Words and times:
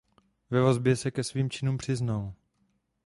Ve 0.49 0.61
vazbě 0.61 0.95
se 0.95 1.11
ke 1.11 1.23
svým 1.23 1.49
činům 1.49 1.77
přiznal. 1.77 2.33